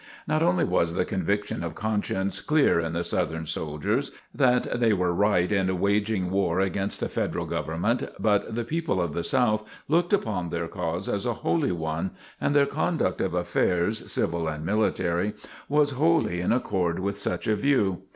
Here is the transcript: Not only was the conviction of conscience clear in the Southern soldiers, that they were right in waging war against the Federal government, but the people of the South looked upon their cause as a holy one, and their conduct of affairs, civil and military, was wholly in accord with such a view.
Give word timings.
Not 0.25 0.41
only 0.41 0.63
was 0.63 0.95
the 0.95 1.05
conviction 1.05 1.63
of 1.63 1.75
conscience 1.75 2.41
clear 2.41 2.79
in 2.79 2.93
the 2.93 3.03
Southern 3.03 3.45
soldiers, 3.45 4.09
that 4.33 4.79
they 4.79 4.93
were 4.93 5.13
right 5.13 5.51
in 5.51 5.79
waging 5.79 6.31
war 6.31 6.59
against 6.59 6.99
the 6.99 7.07
Federal 7.07 7.45
government, 7.45 8.07
but 8.19 8.55
the 8.55 8.63
people 8.63 8.99
of 8.99 9.13
the 9.13 9.23
South 9.23 9.63
looked 9.87 10.11
upon 10.11 10.49
their 10.49 10.67
cause 10.67 11.07
as 11.07 11.27
a 11.27 11.33
holy 11.45 11.71
one, 11.71 12.09
and 12.41 12.55
their 12.55 12.65
conduct 12.65 13.21
of 13.21 13.35
affairs, 13.35 14.11
civil 14.11 14.47
and 14.47 14.65
military, 14.65 15.35
was 15.69 15.91
wholly 15.91 16.39
in 16.41 16.51
accord 16.51 16.97
with 16.97 17.15
such 17.19 17.45
a 17.45 17.55
view. 17.55 18.01